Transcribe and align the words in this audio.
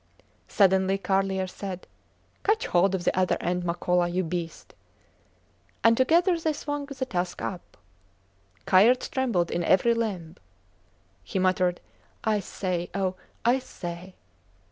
Suddenly 0.47 0.97
Carlier 0.97 1.45
said: 1.45 1.85
Catch 2.43 2.65
hold 2.65 2.95
of 2.95 3.03
the 3.03 3.15
other 3.15 3.37
end, 3.39 3.61
Makola 3.63 4.11
you 4.11 4.23
beast! 4.23 4.73
and 5.83 5.95
together 5.95 6.39
they 6.39 6.53
swung 6.53 6.87
the 6.87 7.05
tusk 7.05 7.39
up. 7.39 7.77
Kayerts 8.65 9.09
trembled 9.11 9.51
in 9.51 9.63
every 9.63 9.93
limb. 9.93 10.37
He 11.23 11.37
muttered, 11.37 11.81
I 12.23 12.39
say! 12.39 12.89
O! 12.95 13.13
I 13.45 13.59
say! 13.59 14.15